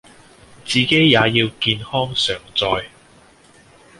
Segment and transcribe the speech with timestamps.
[0.65, 1.29] 自己也要
[1.59, 2.87] 健康常在